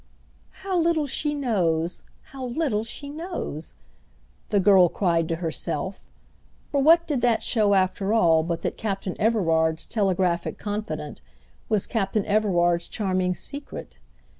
"How 0.63 0.75
little 0.79 1.05
she 1.05 1.35
knows, 1.35 2.01
how 2.31 2.45
little 2.45 2.83
she 2.83 3.07
knows!" 3.07 3.75
the 4.49 4.59
girl 4.59 4.89
cried 4.89 5.27
to 5.29 5.35
herself; 5.35 6.07
for 6.71 6.81
what 6.81 7.05
did 7.05 7.21
that 7.21 7.43
show 7.43 7.75
after 7.75 8.11
all 8.11 8.41
but 8.41 8.63
that 8.63 8.77
Captain 8.77 9.15
Everard's 9.21 9.85
telegraphic 9.85 10.57
confidant 10.57 11.21
was 11.69 11.85
Captain 11.85 12.25
Everard's 12.25 12.87
charming 12.87 13.35
secret? 13.35 13.97